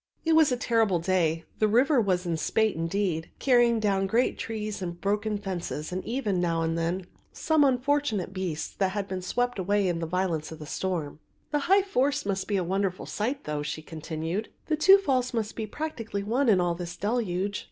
[0.25, 4.81] It was a terrible day, the river was in spate indeed, carrying down great trees
[4.81, 9.59] and broken fences and even, now and then, some unfortunate beast that had been swept
[9.59, 11.05] away in the violence of the storm.
[11.05, 11.51] In torrent.
[11.51, 15.55] "The High Force must be a wonderful sight though," she continued, "the two falls must
[15.55, 17.59] be practically one in all this deluge."